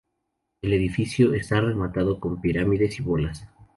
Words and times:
El 0.63 0.73
edificio 0.73 1.35
está 1.35 1.61
rematado 1.61 2.19
con 2.19 2.41
pirámides 2.41 2.99
y 2.99 3.03
bolas. 3.03 3.47